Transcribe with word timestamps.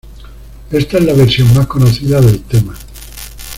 Esta 0.71 0.97
es 0.97 1.03
la 1.03 1.13
versión 1.13 1.53
más 1.53 1.67
conocida 1.67 2.19
del 2.21 2.41
tema. 2.41 2.73